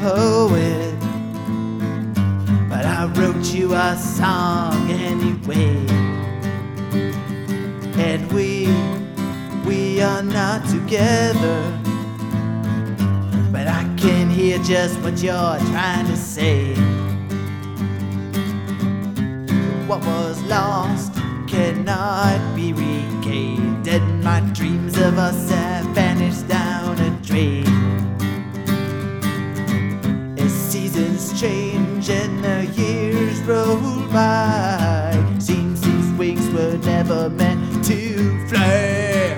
poet, 0.00 0.94
but 2.68 2.84
I 2.84 3.10
wrote 3.16 3.46
you 3.52 3.74
a 3.74 3.96
song 3.96 4.90
anyway. 4.90 5.76
And 7.98 8.30
we, 8.32 8.68
we 9.66 10.00
are 10.00 10.22
not 10.22 10.68
together, 10.68 11.60
but 13.50 13.66
I 13.66 13.82
can 13.96 14.30
hear 14.30 14.58
just 14.58 15.00
what 15.00 15.20
you're 15.22 15.58
trying 15.72 16.06
to 16.06 16.16
say. 16.16 16.74
What 19.88 20.00
was 20.04 20.40
lost 20.42 21.14
cannot 21.48 22.54
be 22.54 22.72
regained, 22.72 23.88
and 23.88 24.22
my 24.22 24.40
dreams 24.52 24.96
of 24.98 25.18
us. 25.18 25.67
Change 31.38 32.10
and 32.10 32.42
the 32.42 32.66
years 32.74 33.40
roll 33.42 33.78
by, 34.10 35.12
seems 35.38 35.80
these 35.80 36.10
wings 36.18 36.50
were 36.50 36.76
never 36.78 37.30
meant 37.30 37.84
to 37.84 38.44
fly. 38.48 39.36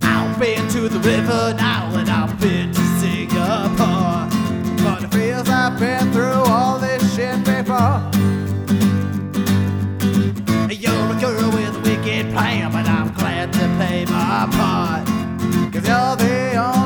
I've 0.00 0.38
been 0.38 0.66
to 0.68 0.88
the 0.88 1.00
river 1.00 1.54
now, 1.54 1.94
and 1.94 2.08
I've 2.08 2.40
been 2.40 2.72
to 2.72 2.80
Singapore. 2.98 4.26
But 4.82 5.04
it 5.04 5.12
feels 5.12 5.50
I've 5.50 5.78
been 5.78 6.10
through 6.12 6.44
all 6.48 6.78
this 6.78 7.02
shit 7.14 7.44
before. 7.44 8.00
You're 10.72 11.12
a 11.14 11.20
girl 11.20 11.50
with 11.50 11.76
a 11.76 11.80
wicked 11.84 12.32
plan, 12.32 12.72
but 12.72 12.88
I'm 12.88 13.12
glad 13.12 13.52
to 13.52 13.68
play 13.76 14.06
my 14.06 14.48
part. 14.50 15.06
Cause 15.74 15.86
you're 15.86 16.16
the 16.16 16.56
only 16.56 16.79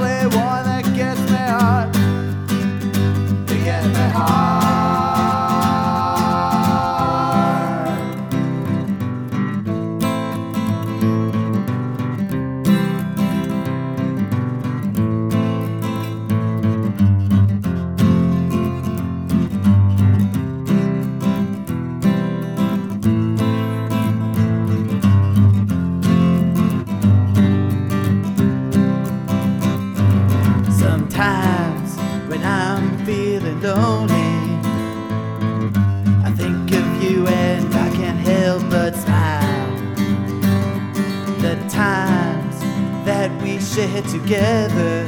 The 41.54 41.68
times 41.68 42.58
that 43.06 43.30
we 43.40 43.60
shared 43.60 44.08
together 44.08 45.04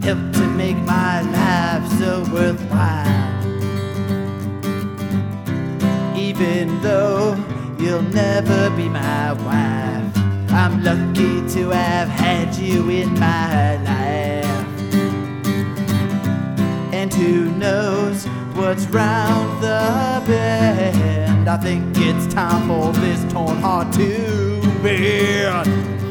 help 0.00 0.32
to 0.34 0.46
make 0.56 0.76
my 0.76 1.22
life 1.22 1.84
so 1.98 2.22
worthwhile. 2.32 3.42
Even 6.16 6.80
though 6.82 7.34
you'll 7.80 8.02
never 8.02 8.70
be 8.76 8.88
my 8.88 9.32
wife, 9.32 10.16
I'm 10.52 10.84
lucky 10.84 11.44
to 11.54 11.70
have 11.70 12.08
had 12.08 12.54
you 12.54 12.88
in 12.90 13.12
my 13.18 13.74
life. 13.82 14.84
And 16.94 17.12
who 17.12 17.50
knows 17.56 18.24
what's 18.54 18.86
round? 18.86 19.63
I 21.54 21.56
think 21.56 21.84
it's 21.98 22.34
time 22.34 22.66
for 22.66 22.92
this 23.00 23.32
torn 23.32 23.56
heart 23.58 23.92
to 23.92 24.60
mend. 24.82 26.03